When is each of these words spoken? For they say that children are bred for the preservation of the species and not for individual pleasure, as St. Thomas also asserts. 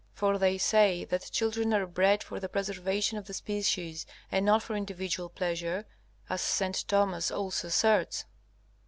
For 0.13 0.39
they 0.39 0.57
say 0.57 1.05
that 1.05 1.29
children 1.29 1.75
are 1.75 1.85
bred 1.85 2.23
for 2.23 2.39
the 2.39 2.49
preservation 2.49 3.19
of 3.19 3.27
the 3.27 3.35
species 3.35 4.07
and 4.31 4.43
not 4.47 4.63
for 4.63 4.75
individual 4.75 5.29
pleasure, 5.29 5.85
as 6.27 6.41
St. 6.41 6.87
Thomas 6.87 7.29
also 7.29 7.67
asserts. 7.67 8.25